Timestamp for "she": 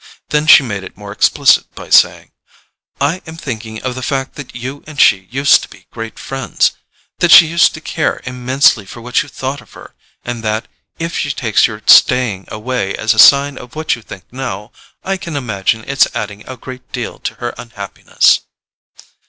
0.47-0.63, 4.99-5.27, 7.29-7.45, 11.15-11.29